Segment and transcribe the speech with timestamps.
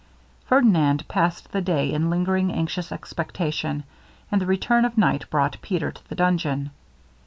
[0.47, 3.83] Ferdinand passed the day in lingering anxious expectation,
[4.31, 6.71] and the return of night brought Peter to the dungeon.